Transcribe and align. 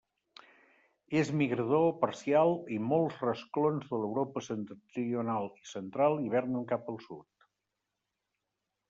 És 1.19 1.27
migrador 1.41 1.83
parcial 2.03 2.53
i 2.77 2.79
molts 2.93 3.19
rasclons 3.25 3.85
de 3.91 3.99
l'Europa 4.05 4.43
septentrional 4.47 5.51
i 5.67 5.71
central 5.73 6.17
hivernen 6.25 6.65
cap 6.73 6.91
al 6.95 6.99
sud. 7.05 7.47